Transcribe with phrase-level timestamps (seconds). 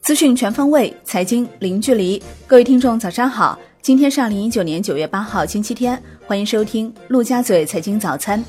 [0.00, 2.20] 资讯全方位，财经零距离。
[2.46, 3.58] 各位听众，早上好！
[3.80, 6.00] 今天是二零一九年九月八号，星期天。
[6.26, 8.44] 欢迎收听陆家嘴财经早餐。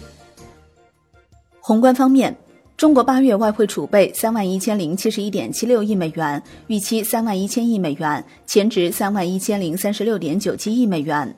[1.59, 2.35] 宏观方面，
[2.75, 11.35] 中国八月外汇储备三万一千零七十一点七六亿美元，预期三万一千亿美元，前值三万一千零三十六点九七亿美元。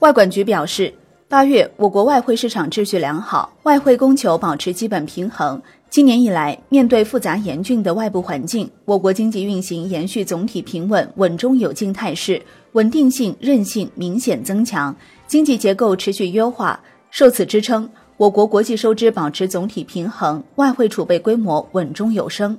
[0.00, 0.92] 外管局表示，
[1.32, 5.58] 八月我国外汇市场秩序良好，外汇供求保持基本平衡。
[5.88, 12.42] 今年以来，面对复杂严峻的外部环境，我国经济运行延续总体平稳、稳中有进态势，
[12.72, 14.94] 稳定性、韧性明显增强，
[15.26, 16.78] 经济结构持续优化。
[17.10, 22.54] 受此支撑，我国国际收支保持总体平衡，外汇储备规模稳中有升。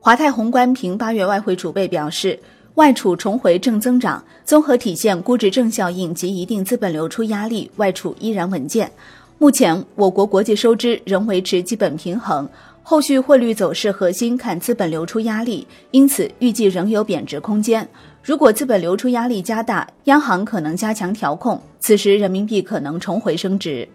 [0.00, 2.36] 华泰宏观评八月外汇储备表示，
[2.76, 8.90] 外储重回正增长，综合体现估值正效应及一定资本流出压力，外储依然稳健。
[9.36, 12.48] 目前，我国国际收支仍维持基本平衡，
[12.82, 17.86] 后续汇率走势核心看资本流出压力，因此预计仍有贬值空间。
[18.22, 23.86] 如果资本流出压力加大，央行可能加强调控，此时人民币可能重回升值。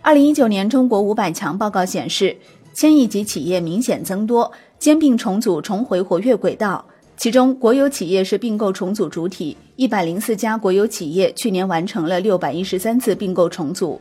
[0.00, 2.36] 二零一九年中国五百强报告显示，
[2.78, 6.86] 千亿级企业明显增多，兼并重组重回活跃轨道。
[7.16, 14.00] 其中，国有企业是并购重组主体，一百零四家国有企业去年完成了六百一十三次并购重组。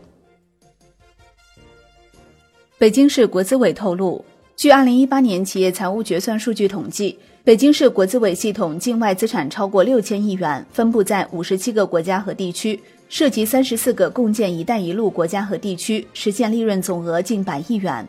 [2.77, 4.23] 北京市国资委透露，
[4.55, 18.07] 据二零一八年企业财务决算数据统计，北京市国资委系统境外资产超过六千亿元，分布在五十七个国家和地区，涉及三十四个共建“一带一路”国家和地区，实现利润总额近百亿元。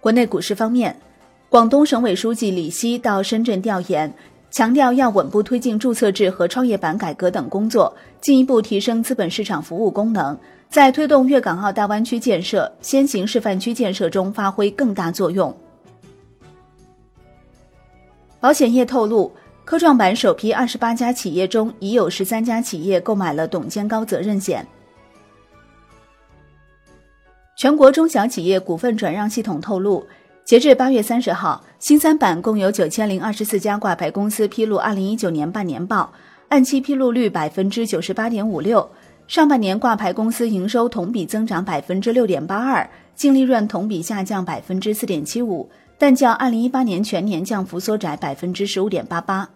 [0.00, 0.94] 国内股市方面。
[1.50, 4.12] 广东省委书记李希到深圳调研，
[4.50, 10.38] 强调要稳步推进注册制和创业板改革等工作，进一步提升资本市场服务功能，
[10.68, 15.56] 在推动粤港澳大湾区建设、先行示范区建设中发挥更大作用。
[18.40, 19.32] 保险业透露，
[19.64, 24.66] 科创板首批二十八家企业中，已有十三家企业购买了董监高责任险。
[27.58, 30.06] 全国中小企业股份转让系统透露。
[30.44, 36.12] 截至八月三十号，新三板共有九千零二十四家挂牌公司披露二零一九年半年报，
[36.50, 38.88] 按期披露率百分之九十八点五六。
[39.26, 49.50] 上半年挂牌公司营收同比增长百分之六点八二，净利润同比下降百分之四点七五，但较二零一八年全年降幅缩窄百分之十五点八八。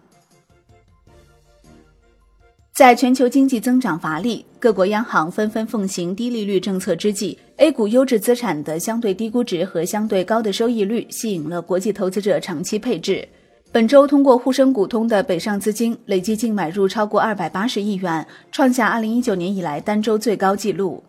[2.75, 13.29] 在全球经济增长乏力、各国央行纷纷奉行低利率政策之际，A 股优质资产的相对低估值和相对高的收益率吸引了国际投资者长期配置。
[13.71, 21.03] 本周通过沪深股通的北上资金累计净买入超过二百八十亿元，创下二零一九年以来单周最高纪录。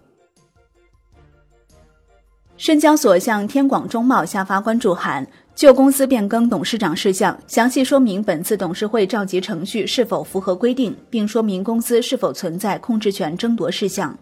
[2.57, 5.27] 深交所向天广中贸下发关注函。
[5.55, 14.19] 就公司变更董事长事项，详细说明本次董事会召集程序是否符合规定，并说明公司是否存在控制权争夺事项。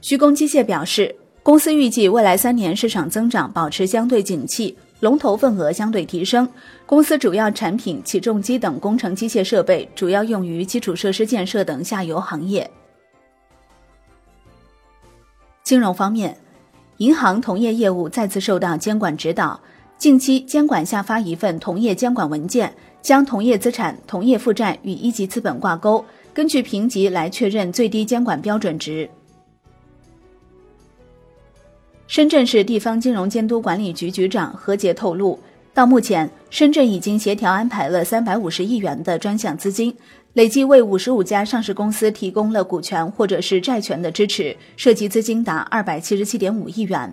[0.00, 1.12] 徐工机械表示，
[1.42, 6.48] 公司预计未来三年市场增长保持相对景气，龙头份额相对提升。
[6.86, 12.70] 公司主要产品起重机等工程机械设备，主要用于基础设施建设等下游行业。
[15.66, 16.34] 金融方面。
[16.98, 19.60] 银行同业业务再次受到监管指导。
[19.98, 22.72] 近期，监管下发一份同业监管文件，
[23.02, 29.10] 将同业资产、同业负债与一级资本挂钩，根据评级来确认最低监管标准值。
[32.06, 35.36] 深圳市地方金融监督管理局局长何杰透露，
[35.74, 39.92] 到目前，深圳已经协调安排了三百五十亿元的专项资金。
[40.36, 47.10] 累计为五十五家上市公司提供了股权或者是债权的支持，涉及资金达二百七十七点五亿元。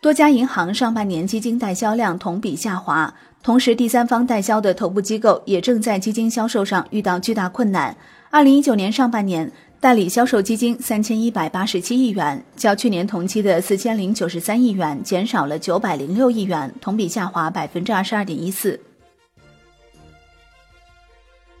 [0.00, 7.96] 多家银行上半年基金代销量同比下滑，同时第三方代销的头部机构也正在基金销售上遇到巨大困难。
[8.30, 18.78] 二零一九年上半年代理销售基金三千一百八十七亿元，较去年同期的四千零九十三亿元减少了九百零六亿元，同比下滑百分之二十二点一四。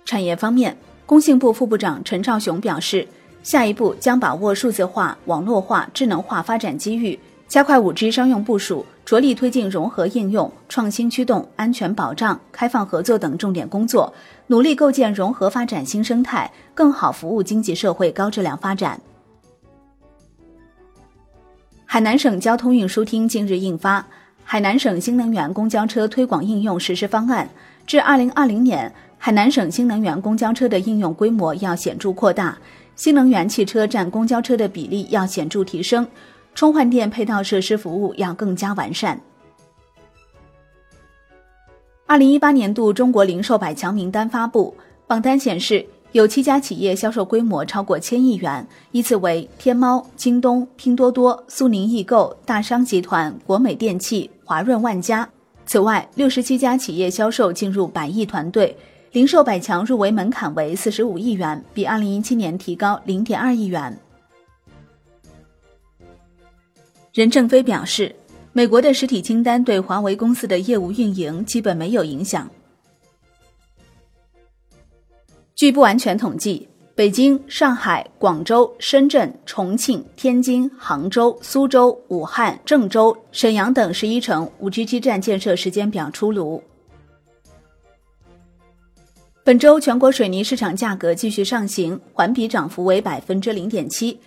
[0.04, 3.06] 产业方面，工信部副部长陈肇雄表示，
[3.42, 7.18] 下一步将把握数字化、网络化、智能化发展机遇，
[7.48, 14.12] 加快五 G 商用部署，着力推进融合应用、创新驱动、安全保障、开放合作等重点工作，
[14.48, 19.00] 努力构建融合发展新生态，更好服务经济社会高质量发展。
[21.86, 24.04] 海南省交通运输厅近日印发。
[24.46, 27.48] 海南省新能源公交车推广应用实施方案，
[27.86, 28.92] 至二零二零年，
[29.24, 32.58] 海南省新能源公交车的应用规模要显著扩大，
[32.94, 36.06] 新能源汽车占公交车的比例要显著提升，
[36.54, 39.18] 充换电配套设施服务要更加完善。
[42.04, 44.76] 二零一八年度中国零售百强名单发布，
[45.06, 45.86] 榜单显示。
[46.12, 55.26] 有七家企业销售规模超过千亿元，依次为天猫、京东、拼多多、苏宁易购、大商集团、国美电器、华润万家。
[55.64, 58.76] 此外，六十七家企业销售进入百亿团队，
[59.14, 63.96] 零售百强入围门槛为四十五亿元，比二零一七年提高零点二亿元。
[67.12, 68.12] 任正非表示，
[68.52, 72.50] 美国的实体清单对华为公司的业务运营基本没有影响。
[75.54, 86.60] 据不完全统计，北京、上海、广州、深圳、重庆、天津、杭州、苏州、武汉、郑州、沈阳等十一城五 G 基站建设时间表出炉。
[89.44, 94.18] 本周全国水泥市场价格继续上行，环比涨幅为百分之零点七。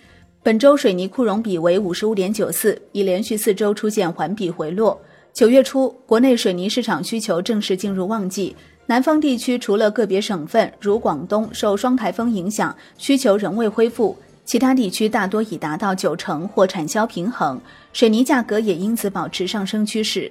[0.44, 4.96] 本周水泥库容比为五十五点九四，已连续四周出现环比回落。
[5.32, 8.54] 九月初，国内水泥市场需求正式进入旺季。
[8.86, 17.60] 南方地区除了个别省份如广东受双台风影响，需求仍未恢复，其他地区大多已达到九成或产销平衡，
[17.92, 20.30] 水泥价格也因此保持上升趋势。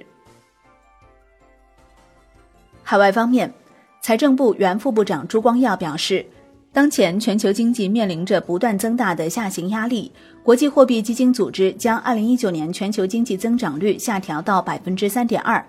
[2.82, 3.52] 海外方面，
[4.00, 6.24] 财政部原副部长朱光耀表示，
[6.72, 10.10] 当前全球经济面临着不断增大的下行压力，
[10.42, 15.62] 国际货币基金组织将二零一九年全球经济增长率下调到百分之三点二。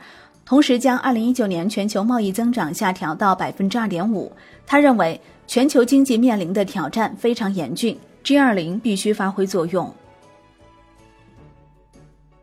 [0.45, 4.31] 同时，将二零一九年全球贸易增长下调到百分之二点五。
[4.65, 9.93] 他认为，全球经济面临的挑战非常严峻，G 二零必须发挥作用。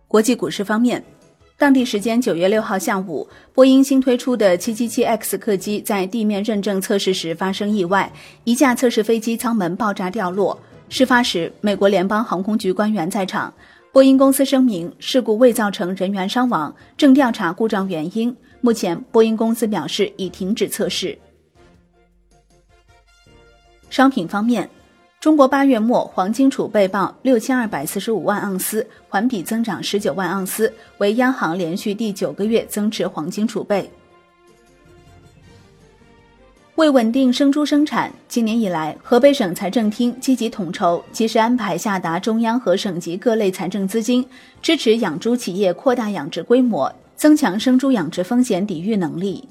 [0.06, 1.02] 国际股市方面，
[1.58, 8.12] 当地时间九月六号下午，波音新推出的七七七 X 客机在地面认证测试时发生意外，
[8.44, 10.58] 一架测试飞机舱门爆炸掉落。
[10.90, 13.52] 事发时，美国联邦航空局官员在场。
[13.90, 18.36] 波音公司声明，事故未造成人员伤亡，正调查故障原因。
[18.60, 21.18] 目前，波音公司表示已停止测试。
[23.88, 24.68] 商品方面，
[25.26, 33.90] 中国八月末黄金储备报六千二百四十五万盎司，环比增长十九万盎司，为央行连续第九个月增持黄金储备。
[36.76, 44.24] 为稳定生猪生产，今年以来，河北省财政厅积极统筹，及时安排下达中央和省级各类财政资金，
[44.62, 49.48] 支持养猪企业扩大养殖规模，增强生猪养殖风险抵御能力。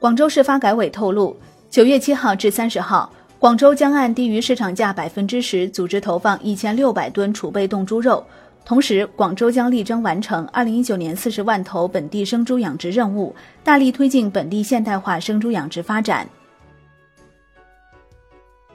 [0.00, 1.36] 广州市发改委透露，
[1.70, 8.24] 九月七号至三十号，广州将按低于市场价百分之十，组织投放一千六百吨储备冻猪肉。
[8.64, 16.26] 同时，广州将力争完成二零一九年四十万头本地生猪养殖任务，大力推进本地现代化生猪养殖发展。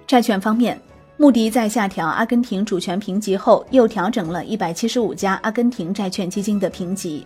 [0.05, 0.79] 债券方面，
[1.17, 7.25] 穆迪在下调阿根廷主权评级后，又调整了一百七十五家阿根廷债券基金的评级。